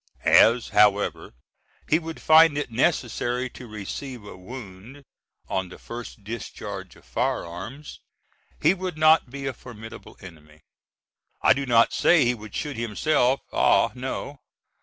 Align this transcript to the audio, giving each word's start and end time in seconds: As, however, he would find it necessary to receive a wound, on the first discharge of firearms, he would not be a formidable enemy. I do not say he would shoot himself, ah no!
As, 0.25 0.69
however, 0.69 1.35
he 1.87 1.99
would 1.99 2.19
find 2.19 2.57
it 2.57 2.71
necessary 2.71 3.51
to 3.51 3.67
receive 3.67 4.25
a 4.25 4.35
wound, 4.35 5.03
on 5.47 5.69
the 5.69 5.77
first 5.77 6.23
discharge 6.23 6.95
of 6.95 7.05
firearms, 7.05 7.99
he 8.59 8.73
would 8.73 8.97
not 8.97 9.29
be 9.29 9.45
a 9.45 9.53
formidable 9.53 10.17
enemy. 10.19 10.61
I 11.43 11.53
do 11.53 11.67
not 11.67 11.93
say 11.93 12.25
he 12.25 12.33
would 12.33 12.55
shoot 12.55 12.77
himself, 12.77 13.41
ah 13.53 13.91
no! 13.93 14.39